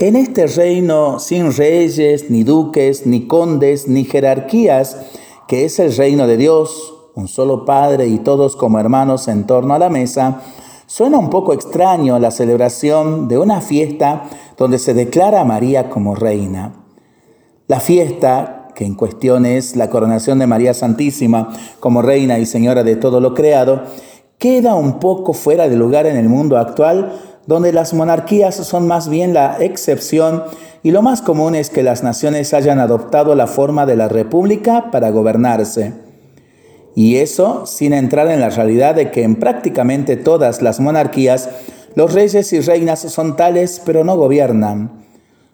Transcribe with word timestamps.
En 0.00 0.16
este 0.16 0.48
reino 0.48 1.20
sin 1.20 1.52
reyes, 1.52 2.28
ni 2.28 2.42
duques, 2.42 3.06
ni 3.06 3.28
condes, 3.28 3.86
ni 3.86 4.04
jerarquías, 4.04 4.98
que 5.46 5.64
es 5.64 5.78
el 5.78 5.96
reino 5.96 6.26
de 6.26 6.36
Dios, 6.36 6.94
un 7.14 7.28
solo 7.28 7.64
Padre 7.64 8.08
y 8.08 8.18
todos 8.18 8.56
como 8.56 8.80
hermanos 8.80 9.28
en 9.28 9.46
torno 9.46 9.72
a 9.72 9.78
la 9.78 9.90
mesa, 9.90 10.42
suena 10.86 11.16
un 11.16 11.30
poco 11.30 11.52
extraño 11.52 12.18
la 12.18 12.32
celebración 12.32 13.28
de 13.28 13.38
una 13.38 13.60
fiesta 13.60 14.24
donde 14.56 14.80
se 14.80 14.94
declara 14.94 15.42
a 15.42 15.44
María 15.44 15.88
como 15.90 16.16
reina. 16.16 16.72
La 17.68 17.78
fiesta, 17.78 18.70
que 18.74 18.84
en 18.84 18.96
cuestión 18.96 19.46
es 19.46 19.76
la 19.76 19.90
coronación 19.90 20.40
de 20.40 20.48
María 20.48 20.74
Santísima 20.74 21.56
como 21.78 22.02
reina 22.02 22.40
y 22.40 22.46
señora 22.46 22.82
de 22.82 22.96
todo 22.96 23.20
lo 23.20 23.32
creado, 23.32 23.82
queda 24.38 24.74
un 24.74 24.98
poco 24.98 25.34
fuera 25.34 25.68
de 25.68 25.76
lugar 25.76 26.06
en 26.06 26.16
el 26.16 26.28
mundo 26.28 26.58
actual 26.58 27.33
donde 27.46 27.72
las 27.72 27.94
monarquías 27.94 28.54
son 28.54 28.86
más 28.86 29.08
bien 29.08 29.34
la 29.34 29.58
excepción 29.60 30.44
y 30.82 30.90
lo 30.90 31.02
más 31.02 31.22
común 31.22 31.54
es 31.54 31.70
que 31.70 31.82
las 31.82 32.02
naciones 32.02 32.54
hayan 32.54 32.78
adoptado 32.78 33.34
la 33.34 33.46
forma 33.46 33.86
de 33.86 33.96
la 33.96 34.08
república 34.08 34.90
para 34.90 35.10
gobernarse. 35.10 35.92
Y 36.94 37.16
eso 37.16 37.66
sin 37.66 37.92
entrar 37.92 38.28
en 38.28 38.40
la 38.40 38.50
realidad 38.50 38.94
de 38.94 39.10
que 39.10 39.22
en 39.22 39.36
prácticamente 39.36 40.16
todas 40.16 40.62
las 40.62 40.80
monarquías 40.80 41.48
los 41.94 42.12
reyes 42.12 42.52
y 42.52 42.60
reinas 42.60 43.00
son 43.00 43.36
tales 43.36 43.80
pero 43.84 44.04
no 44.04 44.16
gobiernan. 44.16 45.04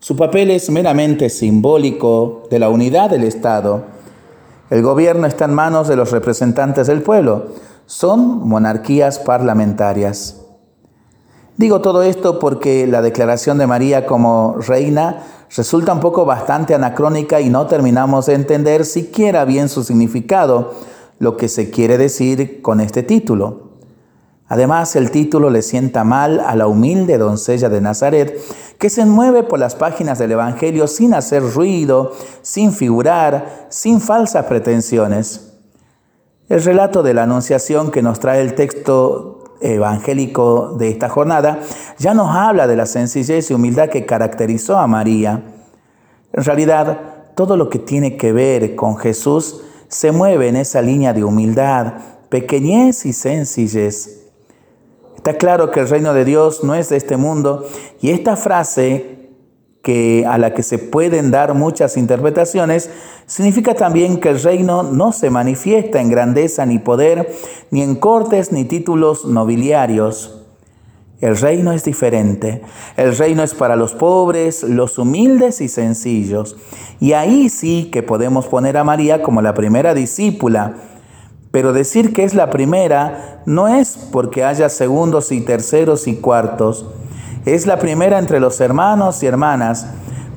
Su 0.00 0.16
papel 0.16 0.50
es 0.50 0.70
meramente 0.70 1.28
simbólico 1.28 2.44
de 2.50 2.58
la 2.58 2.68
unidad 2.68 3.10
del 3.10 3.24
Estado. 3.24 3.84
El 4.70 4.82
gobierno 4.82 5.26
está 5.26 5.46
en 5.46 5.54
manos 5.54 5.88
de 5.88 5.96
los 5.96 6.12
representantes 6.12 6.86
del 6.86 7.02
pueblo. 7.02 7.46
Son 7.86 8.46
monarquías 8.48 9.18
parlamentarias. 9.18 10.47
Digo 11.58 11.80
todo 11.80 12.04
esto 12.04 12.38
porque 12.38 12.86
la 12.86 13.02
declaración 13.02 13.58
de 13.58 13.66
María 13.66 14.06
como 14.06 14.54
reina 14.58 15.24
resulta 15.56 15.92
un 15.92 15.98
poco 15.98 16.24
bastante 16.24 16.72
anacrónica 16.72 17.40
y 17.40 17.50
no 17.50 17.66
terminamos 17.66 18.26
de 18.26 18.34
entender 18.34 18.84
siquiera 18.84 19.44
bien 19.44 19.68
su 19.68 19.82
significado, 19.82 20.74
lo 21.18 21.36
que 21.36 21.48
se 21.48 21.68
quiere 21.70 21.98
decir 21.98 22.62
con 22.62 22.80
este 22.80 23.02
título. 23.02 23.72
Además, 24.46 24.94
el 24.94 25.10
título 25.10 25.50
le 25.50 25.62
sienta 25.62 26.04
mal 26.04 26.38
a 26.38 26.54
la 26.54 26.68
humilde 26.68 27.18
doncella 27.18 27.68
de 27.68 27.80
Nazaret, 27.80 28.40
que 28.78 28.88
se 28.88 29.04
mueve 29.04 29.42
por 29.42 29.58
las 29.58 29.74
páginas 29.74 30.20
del 30.20 30.30
Evangelio 30.30 30.86
sin 30.86 31.12
hacer 31.12 31.42
ruido, 31.42 32.12
sin 32.40 32.72
figurar, 32.72 33.66
sin 33.68 34.00
falsas 34.00 34.46
pretensiones. 34.46 35.54
El 36.48 36.62
relato 36.62 37.02
de 37.02 37.14
la 37.14 37.24
Anunciación 37.24 37.90
que 37.90 38.00
nos 38.00 38.20
trae 38.20 38.42
el 38.42 38.54
texto 38.54 39.37
evangélico 39.60 40.74
de 40.78 40.88
esta 40.90 41.08
jornada, 41.08 41.60
ya 41.98 42.14
nos 42.14 42.34
habla 42.34 42.66
de 42.66 42.76
la 42.76 42.86
sencillez 42.86 43.50
y 43.50 43.54
humildad 43.54 43.88
que 43.88 44.06
caracterizó 44.06 44.78
a 44.78 44.86
María. 44.86 45.42
En 46.32 46.44
realidad, 46.44 46.98
todo 47.34 47.56
lo 47.56 47.68
que 47.70 47.78
tiene 47.78 48.16
que 48.16 48.32
ver 48.32 48.74
con 48.74 48.96
Jesús 48.96 49.62
se 49.88 50.12
mueve 50.12 50.48
en 50.48 50.56
esa 50.56 50.82
línea 50.82 51.12
de 51.12 51.24
humildad, 51.24 51.94
pequeñez 52.28 53.06
y 53.06 53.12
sencillez. 53.12 54.30
Está 55.16 55.34
claro 55.34 55.70
que 55.70 55.80
el 55.80 55.88
reino 55.88 56.14
de 56.14 56.24
Dios 56.24 56.62
no 56.62 56.74
es 56.74 56.88
de 56.88 56.96
este 56.96 57.16
mundo 57.16 57.66
y 58.00 58.10
esta 58.10 58.36
frase 58.36 59.17
que, 59.88 60.26
a 60.28 60.36
la 60.36 60.52
que 60.52 60.62
se 60.62 60.76
pueden 60.76 61.30
dar 61.30 61.54
muchas 61.54 61.96
interpretaciones, 61.96 62.90
significa 63.24 63.72
también 63.72 64.20
que 64.20 64.28
el 64.28 64.42
reino 64.42 64.82
no 64.82 65.12
se 65.12 65.30
manifiesta 65.30 65.98
en 66.02 66.10
grandeza 66.10 66.66
ni 66.66 66.78
poder, 66.78 67.34
ni 67.70 67.80
en 67.80 67.94
cortes 67.94 68.52
ni 68.52 68.66
títulos 68.66 69.24
nobiliarios. 69.24 70.42
El 71.22 71.38
reino 71.38 71.72
es 71.72 71.84
diferente. 71.84 72.60
El 72.98 73.16
reino 73.16 73.42
es 73.42 73.54
para 73.54 73.76
los 73.76 73.94
pobres, 73.94 74.62
los 74.62 74.98
humildes 74.98 75.62
y 75.62 75.68
sencillos. 75.68 76.58
Y 77.00 77.14
ahí 77.14 77.48
sí 77.48 77.88
que 77.90 78.02
podemos 78.02 78.46
poner 78.46 78.76
a 78.76 78.84
María 78.84 79.22
como 79.22 79.40
la 79.40 79.54
primera 79.54 79.94
discípula. 79.94 80.74
Pero 81.50 81.72
decir 81.72 82.12
que 82.12 82.24
es 82.24 82.34
la 82.34 82.50
primera 82.50 83.40
no 83.46 83.68
es 83.68 83.96
porque 84.12 84.44
haya 84.44 84.68
segundos 84.68 85.32
y 85.32 85.40
terceros 85.40 86.06
y 86.08 86.16
cuartos. 86.16 86.84
Es 87.44 87.66
la 87.66 87.78
primera 87.78 88.18
entre 88.18 88.40
los 88.40 88.60
hermanos 88.60 89.22
y 89.22 89.26
hermanas, 89.26 89.86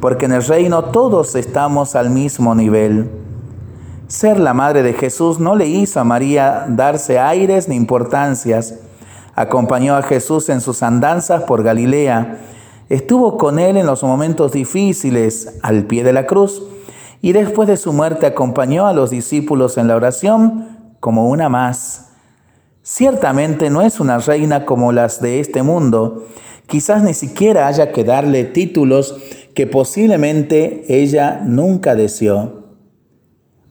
porque 0.00 0.26
en 0.26 0.32
el 0.32 0.44
reino 0.44 0.84
todos 0.84 1.34
estamos 1.34 1.96
al 1.96 2.10
mismo 2.10 2.54
nivel. 2.54 3.10
Ser 4.06 4.40
la 4.40 4.54
madre 4.54 4.82
de 4.82 4.92
Jesús 4.92 5.38
no 5.38 5.56
le 5.56 5.66
hizo 5.66 6.00
a 6.00 6.04
María 6.04 6.66
darse 6.68 7.18
aires 7.18 7.68
ni 7.68 7.76
importancias. 7.76 8.74
Acompañó 9.34 9.96
a 9.96 10.02
Jesús 10.02 10.48
en 10.48 10.60
sus 10.60 10.82
andanzas 10.82 11.44
por 11.44 11.62
Galilea. 11.62 12.38
Estuvo 12.88 13.38
con 13.38 13.58
él 13.58 13.76
en 13.76 13.86
los 13.86 14.02
momentos 14.02 14.52
difíciles 14.52 15.58
al 15.62 15.84
pie 15.84 16.02
de 16.02 16.12
la 16.12 16.26
cruz 16.26 16.62
y 17.22 17.32
después 17.32 17.68
de 17.68 17.76
su 17.76 17.92
muerte 17.92 18.26
acompañó 18.26 18.86
a 18.86 18.92
los 18.92 19.10
discípulos 19.10 19.78
en 19.78 19.88
la 19.88 19.96
oración 19.96 20.94
como 20.98 21.28
una 21.28 21.48
más. 21.48 22.08
Ciertamente 22.82 23.70
no 23.70 23.82
es 23.82 24.00
una 24.00 24.18
reina 24.18 24.64
como 24.64 24.90
las 24.90 25.20
de 25.20 25.38
este 25.38 25.62
mundo, 25.62 26.24
Quizás 26.70 27.02
ni 27.02 27.14
siquiera 27.14 27.66
haya 27.66 27.90
que 27.90 28.04
darle 28.04 28.44
títulos 28.44 29.16
que 29.54 29.66
posiblemente 29.66 30.84
ella 30.88 31.42
nunca 31.44 31.96
deseó. 31.96 32.76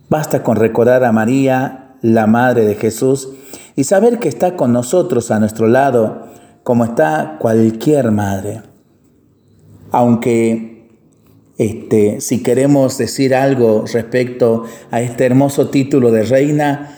Basta 0.09 0.43
con 0.43 0.57
recordar 0.57 1.05
a 1.05 1.13
María, 1.13 1.95
la 2.01 2.27
Madre 2.27 2.65
de 2.65 2.75
Jesús, 2.75 3.29
y 3.77 3.85
saber 3.85 4.19
que 4.19 4.27
está 4.27 4.57
con 4.57 4.73
nosotros 4.73 5.31
a 5.31 5.39
nuestro 5.39 5.67
lado, 5.67 6.27
como 6.63 6.83
está 6.83 7.37
cualquier 7.39 8.11
madre. 8.11 8.63
Aunque 9.91 10.89
este, 11.57 12.19
si 12.19 12.43
queremos 12.43 12.97
decir 12.97 13.33
algo 13.33 13.85
respecto 13.91 14.65
a 14.91 14.99
este 14.99 15.25
hermoso 15.25 15.69
título 15.69 16.11
de 16.11 16.23
reina, 16.23 16.97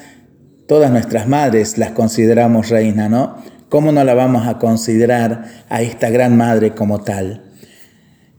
todas 0.68 0.89
nuestras 0.89 1.28
madres 1.28 1.78
las 1.78 1.91
consideramos 1.91 2.69
reina, 2.69 3.07
¿no? 3.07 3.35
¿Cómo 3.71 3.93
no 3.93 4.03
la 4.03 4.13
vamos 4.13 4.47
a 4.47 4.57
considerar 4.57 5.45
a 5.69 5.81
esta 5.81 6.09
gran 6.09 6.35
madre 6.35 6.75
como 6.75 6.99
tal? 7.05 7.43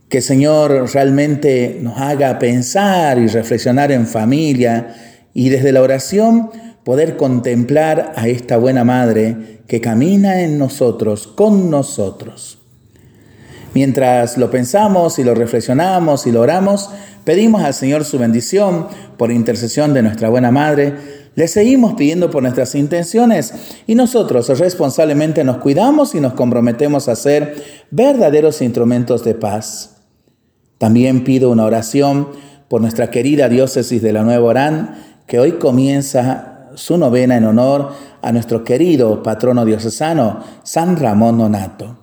Que 0.07 0.17
el 0.17 0.23
Señor 0.23 0.91
realmente 0.93 1.79
nos 1.81 1.99
haga 1.99 2.37
pensar 2.37 3.17
y 3.17 3.25
reflexionar 3.25 3.91
en 3.91 4.05
familia 4.05 4.93
y 5.33 5.49
desde 5.49 5.71
la 5.71 5.81
oración 5.81 6.51
poder 6.83 7.17
contemplar 7.17 8.13
a 8.15 8.27
esta 8.27 8.57
buena 8.57 8.83
madre 8.83 9.61
que 9.65 9.81
camina 9.81 10.41
en 10.41 10.59
nosotros, 10.59 11.25
con 11.25 11.71
nosotros. 11.71 12.62
Mientras 13.73 14.37
lo 14.37 14.51
pensamos 14.51 15.19
y 15.19 15.23
lo 15.23 15.33
reflexionamos 15.33 16.27
y 16.27 16.31
lo 16.31 16.41
oramos, 16.41 16.89
pedimos 17.23 17.63
al 17.63 17.73
Señor 17.73 18.05
su 18.05 18.19
bendición 18.19 18.87
por 19.17 19.31
intercesión 19.31 19.93
de 19.93 20.03
nuestra 20.03 20.29
buena 20.29 20.51
madre 20.51 21.23
le 21.35 21.47
seguimos 21.47 21.95
pidiendo 21.95 22.29
por 22.29 22.43
nuestras 22.43 22.75
intenciones 22.75 23.53
y 23.87 23.95
nosotros 23.95 24.47
responsablemente 24.59 25.43
nos 25.43 25.57
cuidamos 25.57 26.13
y 26.13 26.19
nos 26.19 26.33
comprometemos 26.33 27.07
a 27.09 27.15
ser 27.15 27.55
verdaderos 27.89 28.61
instrumentos 28.61 29.23
de 29.23 29.33
paz. 29.33 29.97
También 30.77 31.23
pido 31.23 31.49
una 31.49 31.65
oración 31.65 32.29
por 32.67 32.81
nuestra 32.81 33.09
querida 33.09 33.49
diócesis 33.49 34.01
de 34.01 34.13
la 34.13 34.23
Nueva 34.23 34.45
Orán, 34.45 34.95
que 35.25 35.39
hoy 35.39 35.53
comienza 35.53 36.69
su 36.75 36.97
novena 36.97 37.37
en 37.37 37.45
honor 37.45 37.91
a 38.21 38.31
nuestro 38.31 38.63
querido 38.63 39.23
patrono 39.23 39.65
diocesano, 39.65 40.43
San 40.63 40.97
Ramón 40.97 41.37
Nonato. 41.39 42.02